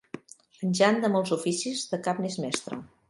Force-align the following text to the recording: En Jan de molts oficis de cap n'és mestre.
En 0.67 0.71
Jan 0.79 0.97
de 1.03 1.11
molts 1.17 1.35
oficis 1.37 1.85
de 1.93 2.01
cap 2.09 2.23
n'és 2.25 2.39
mestre. 2.47 2.81